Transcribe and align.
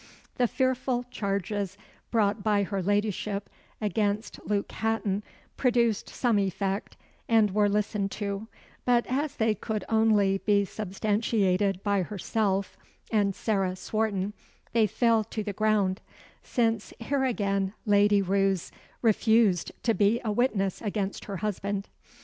The 0.37 0.47
fearful 0.47 1.03
charges 1.11 1.77
brought 2.09 2.41
by 2.41 2.63
her 2.63 2.81
ladyship 2.81 3.51
against 3.79 4.39
Luke 4.47 4.71
Hatton 4.71 5.21
produced 5.57 6.09
some 6.09 6.39
effect, 6.39 6.97
and 7.29 7.53
were 7.53 7.69
listened 7.69 8.09
to; 8.13 8.47
but, 8.83 9.05
as 9.05 9.35
they 9.35 9.53
could 9.53 9.83
only 9.89 10.39
be 10.39 10.65
substantiated 10.65 11.83
by 11.83 12.01
herself 12.01 12.75
and 13.11 13.35
Sarah 13.35 13.75
Swarton, 13.75 14.33
they 14.73 14.87
fell 14.87 15.23
to 15.25 15.43
the 15.43 15.53
ground; 15.53 16.01
since 16.41 16.93
here 16.99 17.23
again 17.23 17.75
Lady 17.85 18.23
Roos 18.23 18.71
refused 19.03 19.71
to 19.83 19.93
be 19.93 20.19
a 20.25 20.31
witness 20.31 20.81
against 20.81 21.25
her 21.25 21.37
husband. 21.45 21.89